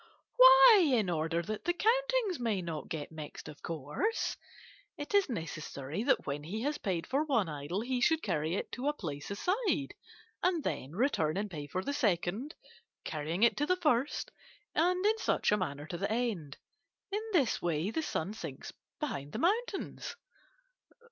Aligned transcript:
"'Why, 0.35 0.79
in 0.83 1.11
order 1.11 1.43
that 1.43 1.65
the 1.65 1.73
countings 1.75 2.39
may 2.39 2.59
not 2.63 2.89
get 2.89 3.11
mixed, 3.11 3.47
of 3.47 3.61
course; 3.61 4.35
it 4.97 5.13
is 5.13 5.29
necessary 5.29 6.01
that 6.01 6.25
when 6.25 6.41
he 6.43 6.63
has 6.63 6.79
paid 6.79 7.05
for 7.05 7.23
one 7.23 7.47
idol 7.47 7.81
he 7.81 8.01
should 8.01 8.23
carry 8.23 8.55
it 8.55 8.71
to 8.71 8.87
a 8.87 8.93
place 8.95 9.29
aside, 9.29 9.93
and 10.41 10.63
then 10.63 10.93
return 10.93 11.37
and 11.37 11.51
pay 11.51 11.67
for 11.67 11.83
the 11.83 11.93
second, 11.93 12.55
carrying 13.03 13.43
it 13.43 13.55
to 13.57 13.67
the 13.67 13.75
first, 13.77 14.31
and 14.73 15.05
in 15.05 15.19
such 15.19 15.51
a 15.51 15.57
manner 15.57 15.85
to 15.85 15.99
the 15.99 16.11
end. 16.11 16.57
In 17.11 17.21
this 17.31 17.61
way 17.61 17.91
the 17.91 18.01
sun 18.01 18.33
sinks 18.33 18.73
behind 18.99 19.33
the 19.33 19.37
mountains. 19.37 20.15